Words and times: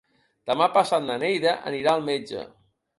Demà 0.51 0.69
passat 0.79 1.05
na 1.11 1.19
Neida 1.27 1.55
anirà 1.73 1.95
al 1.97 2.07
metge. 2.13 2.53